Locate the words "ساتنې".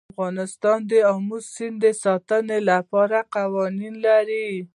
2.03-2.59